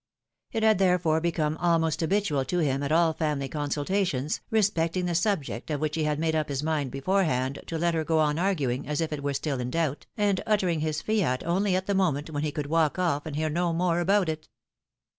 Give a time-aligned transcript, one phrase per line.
[0.51, 5.69] It had therefore become almost habitual to him at all family consultations, respecting the subject
[5.69, 8.39] of which he had made up his mind before hand, to let her go on
[8.39, 11.93] arguing as if it were still in doubt, and uttering his fiat only at the
[11.93, 14.49] moment when he could walk off, and hear no more about it.